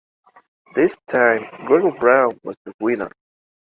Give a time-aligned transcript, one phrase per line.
[0.73, 3.11] This time, Gregor Braun was the winner.